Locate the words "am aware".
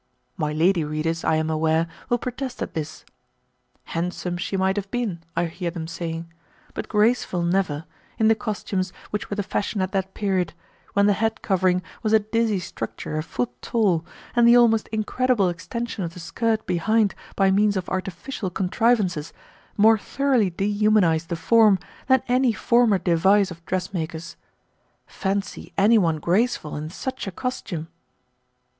1.35-1.85